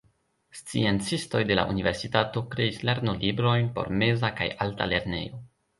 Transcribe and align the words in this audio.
Sciencistoj 0.59 1.41
de 1.51 1.57
la 1.59 1.65
universitato 1.73 2.45
kreis 2.57 2.81
lernolibrojn 2.91 3.73
por 3.79 3.95
meza 4.03 4.37
kaj 4.43 4.53
alta 4.67 4.95
lernejo. 4.95 5.45